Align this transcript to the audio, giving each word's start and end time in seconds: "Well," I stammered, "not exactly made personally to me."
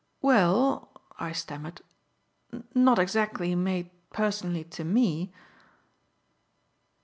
"Well," 0.23 0.99
I 1.19 1.31
stammered, 1.31 1.83
"not 2.73 2.97
exactly 2.97 3.53
made 3.53 3.91
personally 4.09 4.63
to 4.63 4.83
me." 4.83 5.31